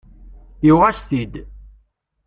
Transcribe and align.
Yuɣ-as-t-id. 0.67 1.33